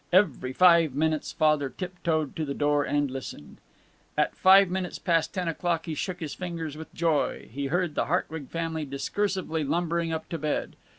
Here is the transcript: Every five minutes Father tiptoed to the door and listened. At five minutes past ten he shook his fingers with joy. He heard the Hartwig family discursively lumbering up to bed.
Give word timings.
Every 0.11 0.51
five 0.51 0.95
minutes 0.95 1.31
Father 1.31 1.69
tiptoed 1.69 2.35
to 2.35 2.43
the 2.43 2.55
door 2.55 2.83
and 2.83 3.11
listened. 3.11 3.57
At 4.17 4.35
five 4.35 4.67
minutes 4.67 4.97
past 4.97 5.31
ten 5.31 5.55
he 5.83 5.93
shook 5.93 6.21
his 6.21 6.33
fingers 6.33 6.75
with 6.75 6.91
joy. 6.95 7.49
He 7.51 7.67
heard 7.67 7.93
the 7.93 8.05
Hartwig 8.05 8.49
family 8.49 8.83
discursively 8.83 9.63
lumbering 9.63 10.11
up 10.11 10.27
to 10.29 10.39
bed. 10.39 10.75